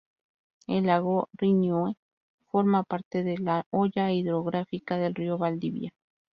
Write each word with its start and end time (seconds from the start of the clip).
El 0.65 0.87
lago 0.87 1.29
Riñihue 1.33 1.95
forma 2.47 2.81
parte 2.81 3.21
de 3.21 3.37
la 3.37 3.67
hoya 3.69 4.11
hidrográfica 4.11 4.97
del 4.97 5.13
río 5.13 5.37
Valdivia. 5.37 5.93